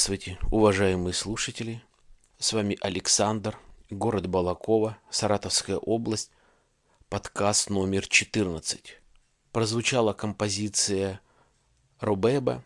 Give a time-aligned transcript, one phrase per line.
[0.00, 1.82] Здравствуйте, уважаемые слушатели.
[2.38, 3.58] С вами Александр,
[3.90, 6.30] город Балакова, Саратовская область,
[7.10, 8.98] подкаст номер 14.
[9.52, 11.20] Прозвучала композиция
[11.98, 12.64] Робеба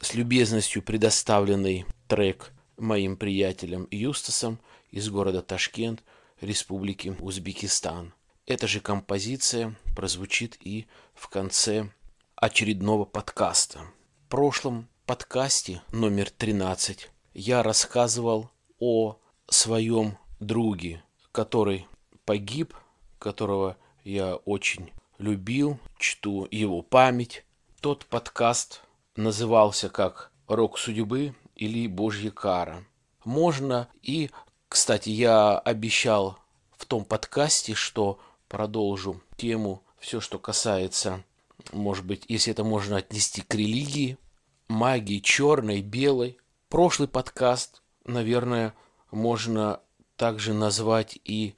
[0.00, 4.60] с любезностью предоставленный трек моим приятелем Юстасом
[4.90, 6.04] из города Ташкент,
[6.42, 8.12] Республики Узбекистан.
[8.44, 11.88] Эта же композиция прозвучит и в конце
[12.36, 13.78] очередного подкаста.
[14.26, 19.16] В прошлом подкасте номер 13 я рассказывал о
[19.48, 21.86] своем друге, который
[22.26, 22.74] погиб,
[23.18, 27.46] которого я очень любил, чту его память.
[27.80, 28.82] Тот подкаст
[29.16, 32.84] назывался как «Рок судьбы» или «Божья кара».
[33.24, 34.28] Можно и,
[34.68, 36.38] кстати, я обещал
[36.76, 41.24] в том подкасте, что продолжу тему все, что касается,
[41.72, 44.18] может быть, если это можно отнести к религии–
[44.68, 46.38] магии черной, белой.
[46.68, 48.74] Прошлый подкаст, наверное,
[49.10, 49.80] можно
[50.16, 51.54] также назвать и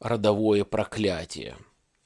[0.00, 1.56] родовое проклятие.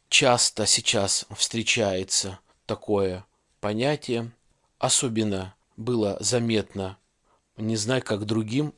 [0.08, 3.24] Часто сейчас встречается такое
[3.60, 4.30] понятие,
[4.78, 6.98] особенно было заметно,
[7.56, 8.74] не знаю, как другим,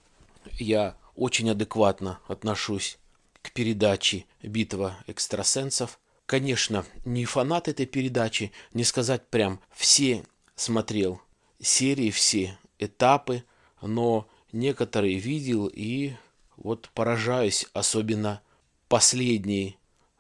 [0.53, 2.99] я очень адекватно отношусь
[3.43, 5.99] к передаче «Битва экстрасенсов».
[6.27, 11.21] Конечно, не фанат этой передачи, не сказать прям все смотрел
[11.65, 13.45] серии все этапы,
[13.83, 16.13] но некоторые видел и
[16.57, 18.41] вот поражаюсь, особенно
[18.89, 19.77] последний,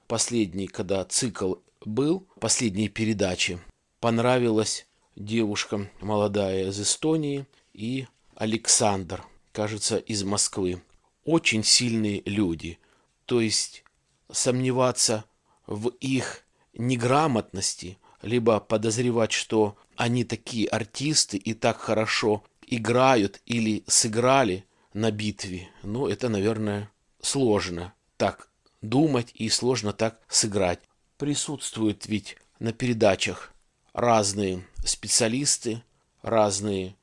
[0.08, 3.60] последний, когда цикл был, последние передачи.
[4.00, 10.82] Понравилась девушка молодая из Эстонии и Александр, кажется, из Москвы.
[11.24, 12.78] Очень сильные люди.
[13.26, 13.84] То есть
[14.30, 15.24] сомневаться
[15.66, 16.44] в их
[16.74, 25.68] неграмотности, либо подозревать, что они такие артисты и так хорошо играют или сыграли на битве,
[25.82, 26.90] ну, это, наверное,
[27.20, 28.48] сложно так
[28.80, 30.80] думать и сложно так сыграть.
[31.18, 33.52] Присутствуют ведь на передачах
[33.92, 35.82] разные специалисты,
[36.22, 36.96] разные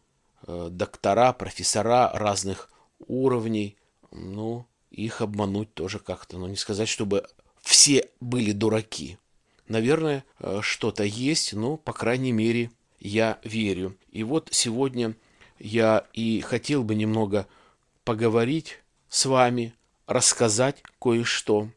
[0.48, 2.70] э, доктора, профессора разных
[3.08, 3.78] уровней.
[4.12, 7.26] Ну, их обмануть тоже как-то, но ну, не сказать, чтобы
[7.62, 9.18] все были дураки.
[9.68, 13.98] Наверное, э, что-то есть, но, по крайней мере, я верю.
[14.12, 15.16] И вот сегодня
[15.60, 17.48] я и хотел бы немного
[18.06, 18.80] поговорить
[19.10, 19.74] с вами,
[20.08, 21.70] рассказать кое-что,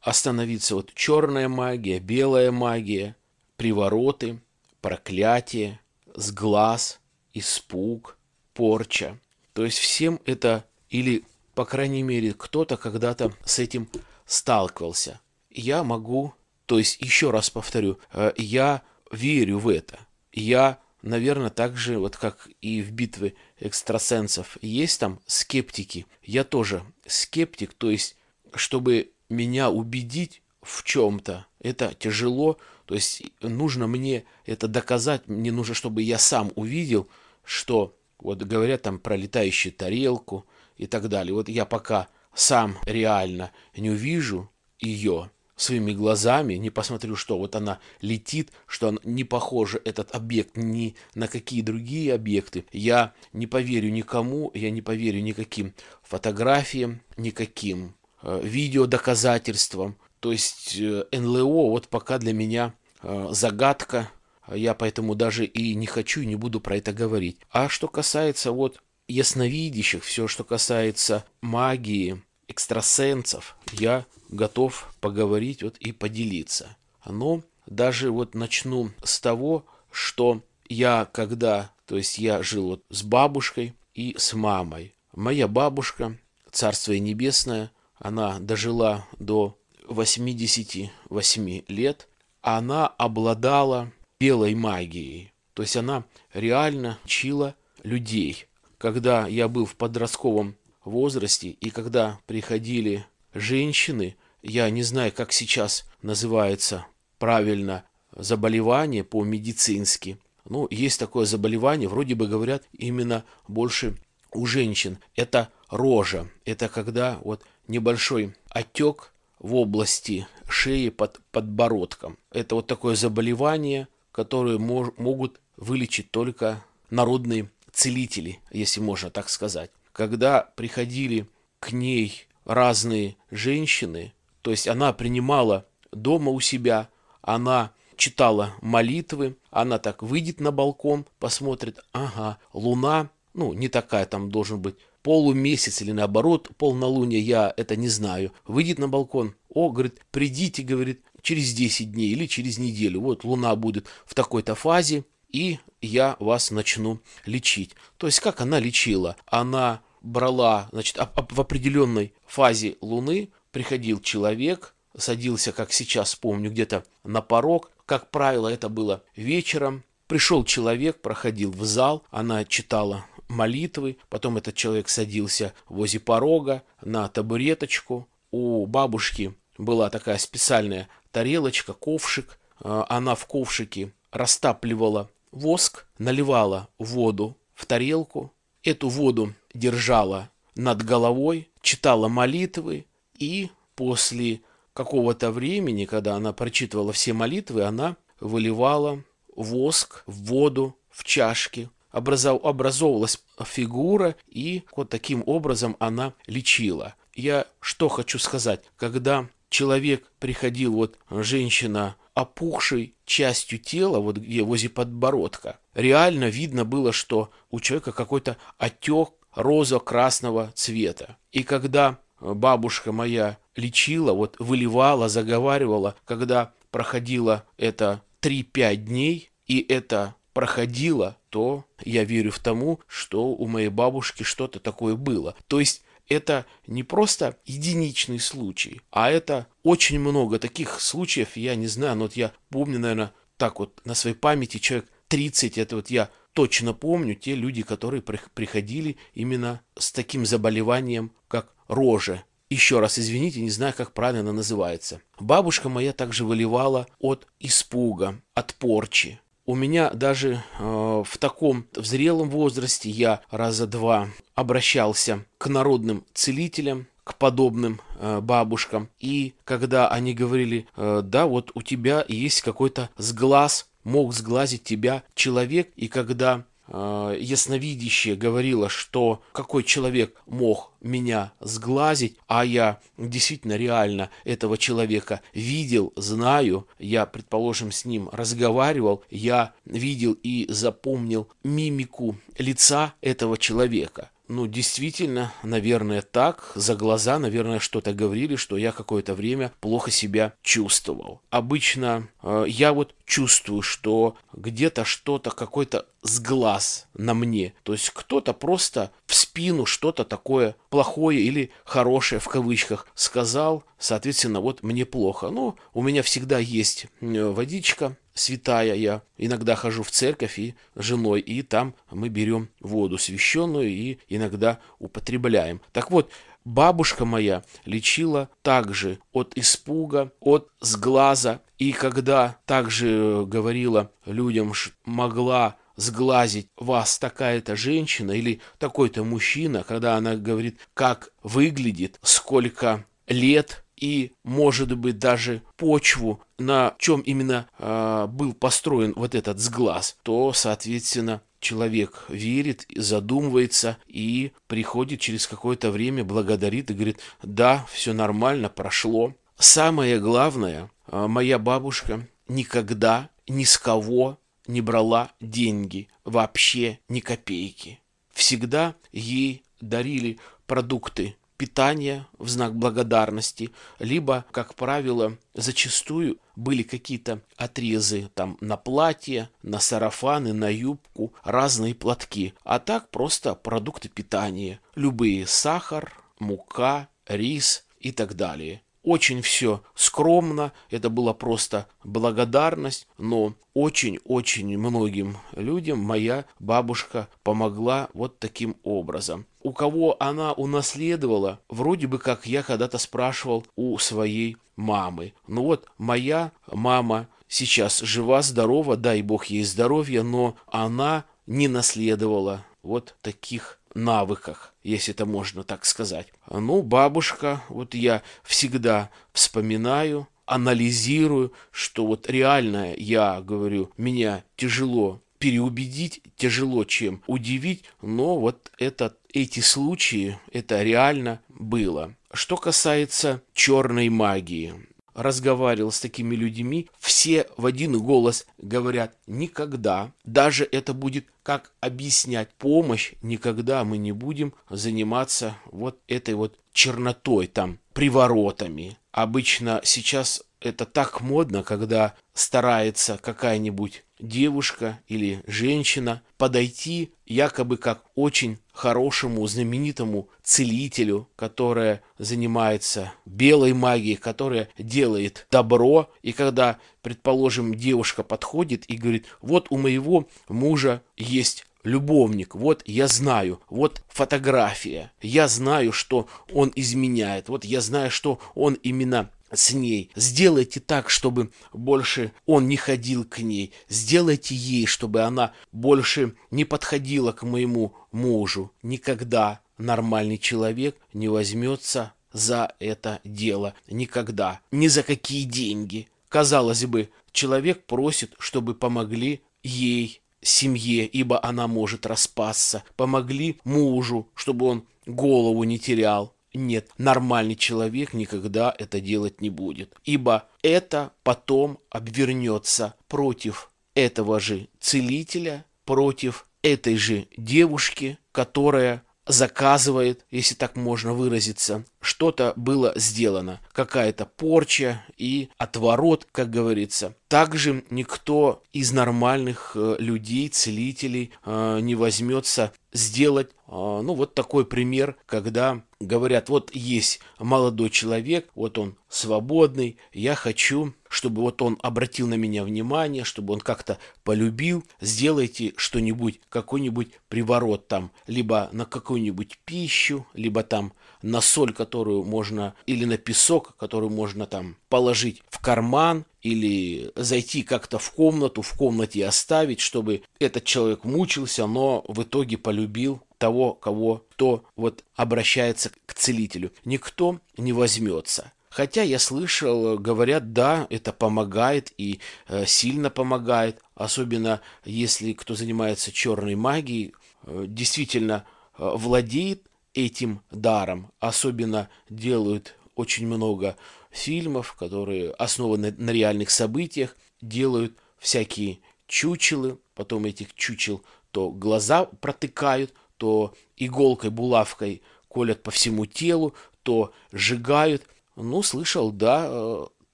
[0.00, 3.16] остановиться вот черная магия, белая магия,
[3.56, 4.40] привороты,
[4.80, 5.80] проклятие,
[6.14, 7.00] сглаз,
[7.32, 8.18] испуг,
[8.52, 9.18] порча.
[9.54, 13.88] То есть всем это или, по крайней мере, кто-то когда-то с этим
[14.26, 15.20] сталкивался.
[15.48, 16.34] Я могу,
[16.66, 19.98] то есть еще раз повторю, э, я верю в это–
[20.32, 26.06] я, наверное, так же, вот как и в битве экстрасенсов, есть там скептики.
[26.22, 28.16] Я тоже скептик, то есть,
[28.54, 35.74] чтобы меня убедить в чем-то, это тяжело, то есть нужно мне это доказать, мне нужно,
[35.74, 37.08] чтобы я сам увидел,
[37.44, 41.34] что вот говорят там про летающую тарелку и так далее.
[41.34, 45.30] Вот я пока сам реально не увижу ее,
[45.62, 50.94] своими глазами, не посмотрю, что вот она летит, что она не похожа, этот объект, ни
[51.14, 58.40] на какие другие объекты, я не поверю никому, я не поверю никаким фотографиям, никаким э,
[58.42, 59.96] видеодоказательствам.
[60.20, 64.10] То есть э, НЛО вот пока для меня э, загадка,
[64.52, 67.38] я поэтому даже и не хочу и не буду про это говорить.
[67.50, 75.92] А что касается вот ясновидящих, все, что касается магии, экстрасенсов, я готов поговорить вот и
[75.92, 76.76] поделиться.
[77.06, 83.02] Но даже вот начну с того, что я когда, то есть я жил вот с
[83.02, 84.94] бабушкой и с мамой.
[85.14, 86.16] Моя бабушка,
[86.50, 92.08] Царство Небесное, она дожила до 88 лет.
[92.40, 95.32] Она обладала белой магией.
[95.54, 98.46] То есть она реально учила людей.
[98.78, 105.84] Когда я был в подростковом возрасте и когда приходили женщины, я не знаю, как сейчас
[106.02, 106.86] называется
[107.18, 107.84] правильно
[108.14, 110.18] заболевание по-медицински.
[110.44, 113.96] Ну, есть такое заболевание, вроде бы говорят именно больше
[114.32, 114.98] у женщин.
[115.14, 116.28] Это рожа.
[116.44, 122.18] Это когда вот небольшой отек в области шеи под подбородком.
[122.30, 129.70] Это вот такое заболевание, которое мож, могут вылечить только народные целители, если можно так сказать.
[129.92, 131.28] Когда приходили
[131.60, 134.12] к ней разные женщины,
[134.42, 136.88] то есть она принимала дома у себя,
[137.20, 144.30] она читала молитвы, она так выйдет на балкон, посмотрит, ага, луна ну, не такая, там
[144.30, 148.32] должен быть полумесяц или наоборот полнолуние, я это не знаю.
[148.46, 153.00] Выйдет на балкон, о, говорит, придите, говорит, через 10 дней или через неделю.
[153.00, 157.74] Вот луна будет в такой-то фазе, и я вас начну лечить.
[157.96, 159.16] То есть как она лечила?
[159.26, 167.22] Она брала, значит, в определенной фазе луны приходил человек, садился, как сейчас помню, где-то на
[167.22, 167.70] порог.
[167.86, 169.84] Как правило, это было вечером.
[170.06, 177.08] Пришел человек, проходил в зал, она читала молитвы, потом этот человек садился возле порога на
[177.08, 178.06] табуреточку.
[178.30, 182.38] У бабушки была такая специальная тарелочка, ковшик.
[182.60, 188.32] А, она в ковшике растапливала воск, наливала воду в тарелку,
[188.62, 192.86] эту воду держала над головой, читала молитвы
[193.18, 194.40] и после
[194.74, 199.02] какого-то времени, когда она прочитывала все молитвы, она выливала
[199.34, 206.94] воск в воду в чашке, образов, образовывалась фигура, и вот таким образом она лечила.
[207.14, 214.68] Я что хочу сказать, когда человек приходил, вот женщина опухшей частью тела, вот где возле
[214.68, 221.16] подбородка, реально видно было, что у человека какой-то отек розо-красного цвета.
[221.30, 230.14] И когда бабушка моя лечила, вот выливала, заговаривала, когда проходило это 3-5 дней, и это
[230.32, 235.34] проходило, то я верю в тому, что у моей бабушки что-то такое было.
[235.46, 235.82] То есть
[236.12, 242.04] это не просто единичный случай, а это очень много таких случаев, я не знаю, но
[242.04, 246.72] вот я помню, наверное, так вот на своей памяти человек 30, это вот я точно
[246.72, 252.24] помню те люди, которые приходили именно с таким заболеванием, как рожа.
[252.50, 255.00] Еще раз извините, не знаю, как правильно она называется.
[255.18, 259.20] Бабушка моя также выливала от испуга, от порчи.
[259.52, 266.06] У меня даже э, в таком в зрелом возрасте я раза два обращался к народным
[266.14, 268.88] целителям, к подобным э, бабушкам.
[268.98, 275.02] И когда они говорили, э, да, вот у тебя есть какой-то сглаз, мог сглазить тебя
[275.14, 283.56] человек, и когда э, ясновидящее говорило, что какой человек мог меня сглазить, а я действительно
[283.56, 292.16] реально этого человека видел, знаю, я, предположим, с ним разговаривал, я видел и запомнил мимику
[292.38, 294.10] лица этого человека.
[294.34, 296.52] Ну, действительно, наверное, так.
[296.54, 301.20] За глаза, наверное, что-то говорили, что я какое-то время плохо себя чувствовал.
[301.28, 307.52] Обычно э, я вот чувствую, что где-то что-то, какой-то сглаз на мне.
[307.62, 314.40] То есть кто-то просто в спину что-то такое плохое или хорошее в кавычках сказал, соответственно,
[314.40, 315.28] вот мне плохо.
[315.28, 321.20] Но у меня всегда есть э, водичка, святая я иногда хожу в церковь и женой,
[321.20, 325.60] и там мы берем воду священную и иногда употребляем.
[325.72, 326.10] Так вот,
[326.44, 334.52] бабушка моя лечила также от испуга, от сглаза, и когда также говорила людям,
[334.84, 343.61] могла сглазить вас такая-то женщина или такой-то мужчина, когда она говорит, как выглядит, сколько лет,
[343.82, 350.32] и, может быть, даже почву, на чем именно э, был построен вот этот сглаз, то,
[350.32, 358.48] соответственно, человек верит, задумывается и приходит через какое-то время, благодарит и говорит, да, все нормально,
[358.48, 359.14] прошло.
[359.36, 367.80] Самое главное, э, моя бабушка никогда ни с кого не брала деньги, вообще ни копейки.
[368.12, 378.10] Всегда ей дарили продукты питания в знак благодарности, либо, как правило, зачастую были какие-то отрезы
[378.14, 385.26] там на платье, на сарафаны, на юбку, разные платки, а так просто продукты питания, любые
[385.26, 388.62] сахар, мука, рис и так далее.
[388.82, 398.18] Очень все скромно, это была просто благодарность, но очень-очень многим людям моя бабушка помогла вот
[398.18, 399.26] таким образом.
[399.42, 405.12] У кого она унаследовала, вроде бы как я когда-то спрашивал у своей мамы.
[405.28, 412.44] Ну вот, моя мама сейчас жива, здорова, дай бог ей здоровья, но она не наследовала
[412.62, 416.08] вот таких навыках, если это можно так сказать.
[416.30, 426.02] Ну, бабушка, вот я всегда вспоминаю, анализирую, что вот реально я говорю, меня тяжело переубедить,
[426.16, 431.94] тяжело чем удивить, но вот это, эти случаи, это реально было.
[432.12, 434.54] Что касается черной магии,
[434.94, 439.92] разговаривал с такими людьми, все в один голос говорят «никогда».
[440.04, 447.26] Даже это будет как объяснять помощь, никогда мы не будем заниматься вот этой вот чернотой,
[447.26, 448.76] там, приворотами.
[448.90, 458.38] Обычно сейчас это так модно, когда старается какая-нибудь девушка или женщина подойти якобы как очень
[458.52, 465.90] хорошему знаменитому целителю, которая занимается белой магией, которая делает добро.
[466.02, 472.88] И когда, предположим, девушка подходит и говорит, вот у моего мужа есть любовник, вот я
[472.88, 479.52] знаю, вот фотография, я знаю, что он изменяет, вот я знаю, что он именно с
[479.52, 479.90] ней.
[479.96, 483.52] Сделайте так, чтобы больше он не ходил к ней.
[483.68, 488.52] Сделайте ей, чтобы она больше не подходила к моему мужу.
[488.62, 493.54] Никогда нормальный человек не возьмется за это дело.
[493.68, 494.40] Никогда.
[494.50, 495.88] Ни за какие деньги.
[496.08, 502.64] Казалось бы, человек просит, чтобы помогли ей, семье, ибо она может распасться.
[502.76, 506.14] Помогли мужу, чтобы он голову не терял.
[506.34, 514.48] Нет, нормальный человек никогда это делать не будет, ибо это потом обвернется против этого же
[514.58, 524.06] целителя, против этой же девушки, которая заказывает, если так можно выразиться, что-то было сделано, какая-то
[524.06, 526.96] порча и отворот, как говорится.
[527.08, 534.46] Также никто из нормальных э, людей, целителей, э, не возьмется сделать, э, ну, вот такой
[534.46, 541.58] пример, когда говорят, вот есть молодой человек, вот он свободный, я хочу, чтобы вот он
[541.62, 548.64] обратил на меня внимание, чтобы он как-то полюбил, сделайте что-нибудь, какой-нибудь приворот там, либо на
[548.64, 555.22] какую-нибудь пищу, либо там на соль, которую можно, или на песок, который можно там положить
[555.30, 561.82] в карман, или зайти как-то в комнату, в комнате оставить, чтобы этот человек мучился, но
[561.88, 566.52] в итоге полюбил того, кого кто вот обращается к целителю.
[566.66, 568.32] Никто не возьмется.
[568.50, 575.90] Хотя я слышал, говорят, да, это помогает и э, сильно помогает, особенно если кто занимается
[575.90, 576.92] черной магией,
[577.24, 578.26] э, действительно
[578.58, 580.92] э, владеет этим даром.
[581.00, 583.56] Особенно делают очень много
[583.90, 592.74] фильмов, которые основаны на реальных событиях, делают всякие чучелы, потом этих чучел то глаза протыкают,
[592.96, 597.84] то иголкой, булавкой колят по всему телу, то сжигают.
[598.16, 599.66] Ну, слышал, да, э,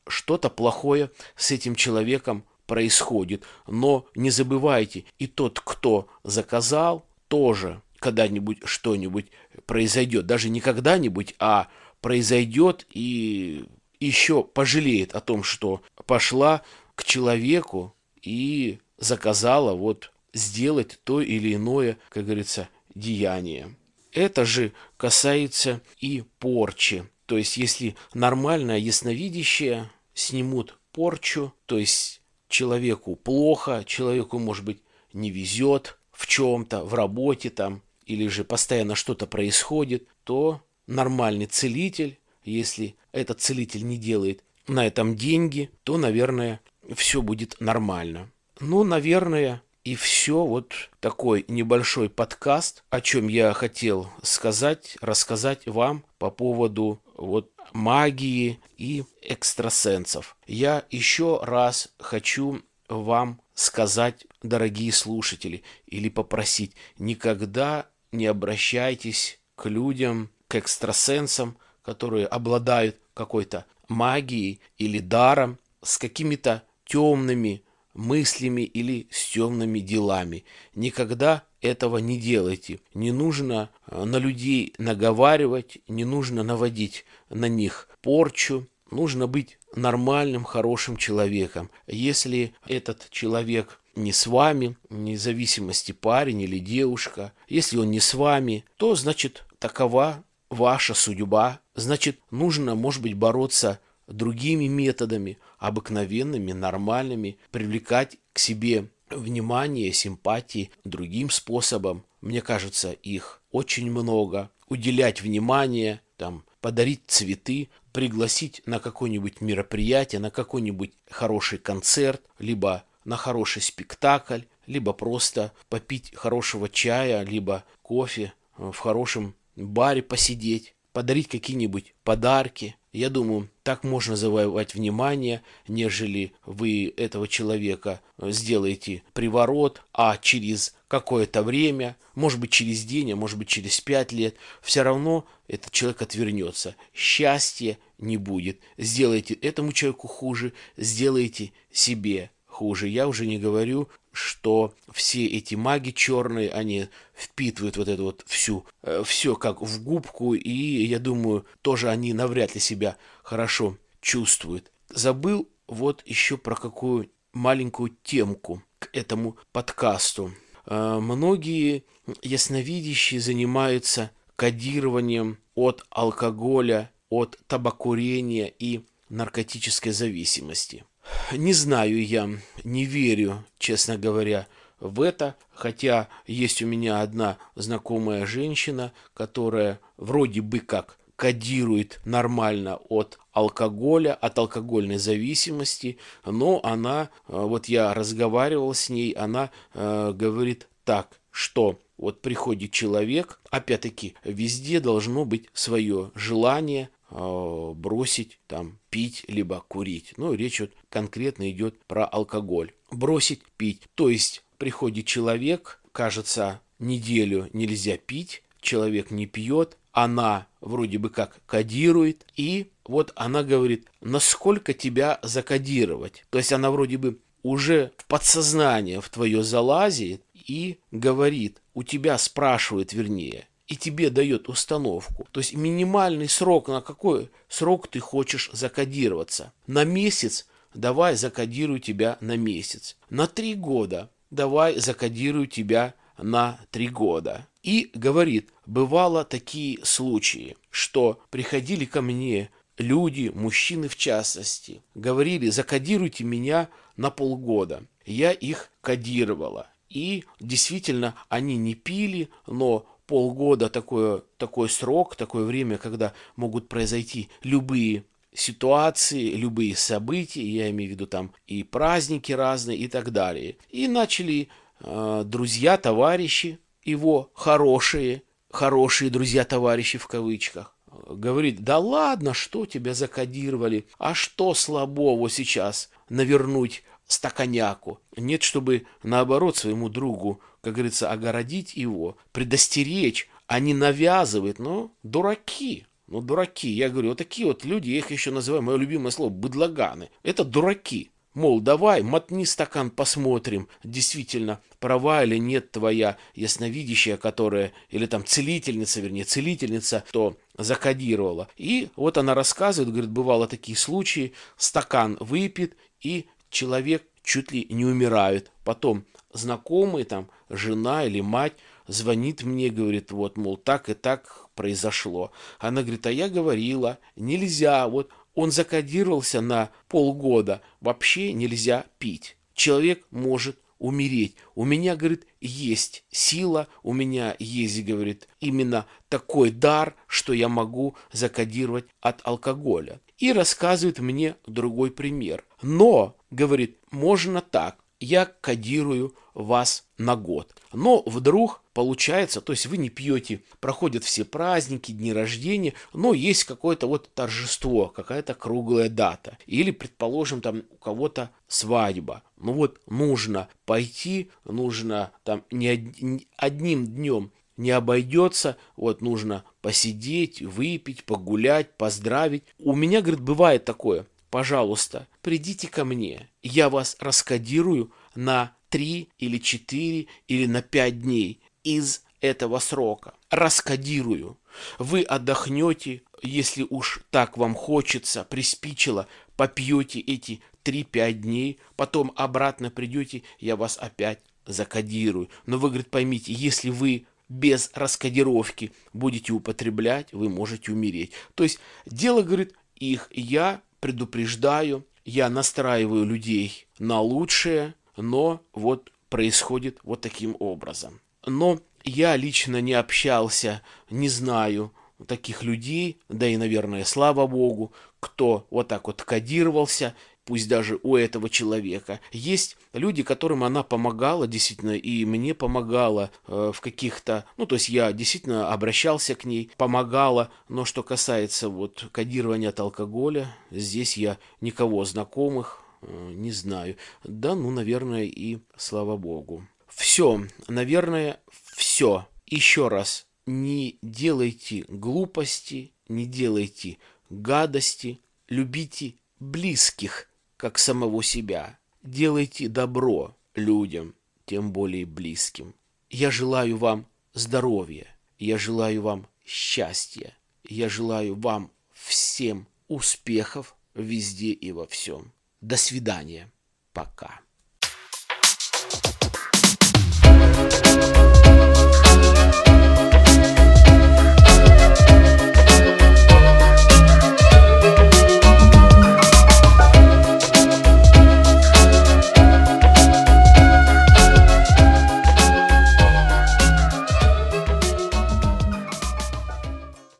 [0.06, 3.42] что-то плохое с этим человеком происходит.
[3.66, 9.26] Но не забывайте, и тот, кто заказал, тоже когда-нибудь что-нибудь
[9.66, 10.26] произойдет.
[10.26, 11.68] Даже не когда-нибудь, а
[12.00, 13.64] произойдет и
[14.00, 16.62] еще пожалеет о том, что пошла
[16.94, 23.76] к человеку и заказала вот сделать то или иное, как говорится, деяние.
[24.12, 27.08] Это же касается и порчи.
[27.26, 35.30] То есть, если нормальное ясновидящее снимут порчу, то есть человеку плохо, человеку, может быть, не
[35.30, 42.96] везет в чем-то, в работе там, или же постоянно что-то происходит, то нормальный целитель, если
[43.12, 46.60] этот целитель не делает на этом деньги, то, наверное,
[46.96, 48.30] все будет нормально.
[48.60, 56.04] Ну, наверное, и все, вот такой небольшой подкаст, о чем я хотел сказать, рассказать вам
[56.18, 60.36] по поводу вот магии и экстрасенсов.
[60.46, 70.30] Я еще раз хочу вам сказать, дорогие слушатели, или попросить, никогда не обращайтесь к людям,
[70.48, 77.62] к экстрасенсам, которые обладают какой-то магией или даром, с какими-то темными
[77.94, 80.44] мыслями или с темными делами.
[80.74, 82.80] Никогда этого не делайте.
[82.94, 88.68] Не нужно э, на людей наговаривать, не нужно наводить на них порчу.
[88.90, 91.70] Нужно быть нормальным, хорошим человеком.
[91.86, 98.64] Если этот человек не с вами, независимости парень или девушка, если он не с вами,
[98.76, 101.60] то значит такова ваша судьба.
[101.74, 111.30] Значит, нужно, может быть, бороться другими методами, обыкновенными, нормальными, привлекать к себе внимание, симпатии другим
[111.30, 112.04] способом.
[112.20, 114.50] Мне кажется, их очень много.
[114.68, 117.68] Уделять внимание, там, подарить цветы,
[117.98, 126.14] пригласить на какое-нибудь мероприятие, на какой-нибудь хороший концерт, либо на хороший спектакль, либо просто попить
[126.14, 130.76] хорошего чая, либо кофе в хорошем баре посидеть.
[130.92, 132.76] Подарить какие-нибудь подарки.
[132.92, 141.42] Я думаю, так можно завоевать внимание, нежели вы этого человека сделаете приворот, а через какое-то
[141.42, 146.02] время, может быть через день, а может быть через пять лет, все равно этот человек
[146.02, 146.74] отвернется.
[146.94, 148.58] Счастья не будет.
[148.78, 152.88] Сделайте этому человеку хуже, сделайте себе хуже.
[152.88, 158.66] Я уже не говорю, что все эти маги черные, они впитывают вот эту вот всю,
[158.82, 164.72] э, все как в губку, и я думаю, тоже они навряд ли себя хорошо чувствуют.
[164.88, 170.32] Забыл вот еще про какую маленькую темку к этому подкасту.
[170.66, 171.84] Э, многие
[172.22, 180.84] ясновидящие занимаются кодированием от алкоголя, от табакурения и наркотической зависимости.
[181.32, 182.28] Не знаю я,
[182.64, 184.46] не верю, честно говоря,
[184.80, 192.76] в это, хотя есть у меня одна знакомая женщина, которая вроде бы как кодирует нормально
[192.88, 200.12] от алкоголя, от алкогольной зависимости, но она, э, вот я разговаривал с ней, она э,
[200.14, 209.24] говорит так, что вот приходит человек, опять-таки, везде должно быть свое желание, бросить там пить
[209.28, 210.14] либо курить.
[210.16, 212.72] Ну, речь вот конкретно идет про алкоголь.
[212.90, 213.82] Бросить пить.
[213.94, 221.40] То есть приходит человек, кажется, неделю нельзя пить, человек не пьет, она вроде бы как
[221.46, 226.24] кодирует, и вот она говорит, насколько тебя закодировать.
[226.30, 232.18] То есть она вроде бы уже в подсознание в твое залазит и говорит, у тебя
[232.18, 235.28] спрашивает, вернее, и тебе дает установку.
[235.30, 239.52] То есть минимальный срок, на какой срок ты хочешь закодироваться.
[239.66, 242.96] На месяц давай закодирую тебя на месяц.
[243.10, 247.46] На три года давай закодирую тебя на три года.
[247.62, 256.24] И говорит, бывало такие случаи, что приходили ко мне люди, мужчины в частности, говорили, закодируйте
[256.24, 257.82] меня на полгода.
[258.06, 259.68] Я их кодировала.
[259.90, 267.30] И действительно, они не пили, но полгода такое, такой срок, такое время, когда могут произойти
[267.42, 273.56] любые ситуации, любые события, я имею в виду там и праздники разные и так далее.
[273.70, 274.48] И начали
[274.80, 280.76] э, друзья, товарищи его хорошие, хорошие друзья, товарищи в кавычках,
[281.08, 288.00] говорит, да ладно, что тебя закодировали, а что слабого сейчас навернуть стаканяку.
[288.16, 294.58] Нет, чтобы наоборот своему другу, как говорится, огородить его, предостеречь, а не навязывать.
[294.58, 295.86] Ну, дураки.
[296.06, 296.68] Ну, дураки.
[296.68, 300.10] Я говорю, вот такие вот люди, я их еще называю, мое любимое слово, быдлаганы.
[300.22, 301.10] Это дураки.
[301.34, 309.00] Мол, давай, мотни стакан, посмотрим, действительно, права или нет твоя ясновидящая, которая, или там целительница,
[309.00, 311.48] вернее, целительница, то закодировала.
[311.56, 317.84] И вот она рассказывает, говорит, бывало такие случаи, стакан выпит, и человек чуть ли не
[317.84, 318.50] умирает.
[318.64, 321.54] Потом знакомый, там, жена или мать
[321.86, 325.32] звонит мне, говорит, вот, мол, так и так произошло.
[325.58, 332.36] Она говорит, а я говорила, нельзя, вот он закодировался на полгода, вообще нельзя пить.
[332.54, 334.36] Человек может умереть.
[334.54, 340.96] У меня, говорит, есть сила, у меня есть, говорит, именно такой дар, что я могу
[341.12, 343.00] закодировать от алкоголя.
[343.16, 345.44] И рассказывает мне другой пример.
[345.62, 350.54] Но, говорит, можно так, я кодирую вас на год.
[350.72, 356.44] Но вдруг получается, то есть вы не пьете, проходят все праздники, дни рождения, но есть
[356.44, 359.38] какое-то вот торжество, какая-то круглая дата.
[359.46, 362.22] Или, предположим, там у кого-то свадьба.
[362.36, 371.02] Ну вот нужно пойти, нужно там не одним днем не обойдется, вот нужно посидеть, выпить,
[371.02, 372.44] погулять, поздравить.
[372.60, 379.38] У меня, говорит, бывает такое– пожалуйста, придите ко мне, я вас раскодирую на 3 или
[379.38, 383.14] 4 или на 5 дней из этого срока.
[383.30, 384.38] Раскодирую.
[384.78, 393.22] Вы отдохнете, если уж так вам хочется, приспичило, попьете эти 3-5 дней, потом обратно придете,
[393.38, 395.28] я вас опять закодирую.
[395.46, 401.12] Но вы, говорит, поймите, если вы без раскодировки будете употреблять, вы можете умереть.
[401.34, 409.78] То есть дело, говорит, их я предупреждаю, я настраиваю людей на лучшее, но вот происходит
[409.82, 411.00] вот таким образом.
[411.26, 414.72] Но я лично не общался, не знаю,
[415.06, 419.94] таких людей, да и, наверное, слава богу, кто вот так вот кодировался,
[420.28, 422.00] пусть даже у этого человека.
[422.12, 427.70] Есть люди, которым она помогала действительно, и мне помогала э, в каких-то, ну, то есть
[427.70, 434.18] я действительно обращался к ней, помогала, но что касается вот кодирования от алкоголя, здесь я
[434.42, 436.76] никого знакомых э, не знаю.
[437.04, 439.48] Да, ну, наверное, и слава богу.
[439.70, 441.20] Все, наверное,
[441.54, 442.06] все.
[442.26, 446.76] Еще раз не делайте глупости, не делайте
[447.08, 450.07] гадости, любите близких,
[450.38, 451.58] как самого себя.
[451.82, 455.54] Делайте добро людям, тем более близким.
[455.90, 457.86] Я желаю вам здоровья,
[458.18, 465.12] я желаю вам счастья, я желаю вам всем успехов везде и во всем.
[465.40, 466.30] До свидания.
[466.72, 467.20] Пока.